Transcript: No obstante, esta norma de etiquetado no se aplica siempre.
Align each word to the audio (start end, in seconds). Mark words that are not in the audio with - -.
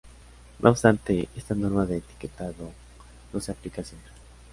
No 0.61 0.71
obstante, 0.71 1.29
esta 1.37 1.53
norma 1.53 1.85
de 1.85 1.97
etiquetado 1.97 2.71
no 3.31 3.39
se 3.39 3.51
aplica 3.51 3.83
siempre. 3.83 4.11